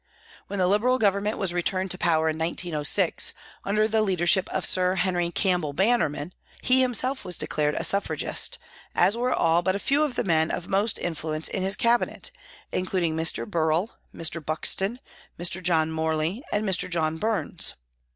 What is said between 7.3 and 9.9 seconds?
a declared Suffragist, as were all but a